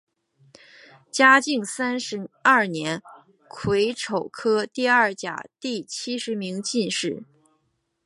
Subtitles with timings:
[1.11, 3.03] 嘉靖三十二年
[3.47, 7.23] 癸丑科第二甲第七十名进士。